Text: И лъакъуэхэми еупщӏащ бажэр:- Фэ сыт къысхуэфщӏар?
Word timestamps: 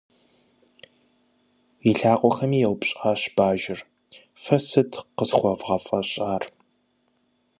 И 1.89 1.91
лъакъуэхэми 1.99 2.59
еупщӏащ 2.67 3.21
бажэр:- 3.35 3.79
Фэ 4.43 4.57
сыт 4.67 4.91
къысхуэфщӏар? 5.17 6.43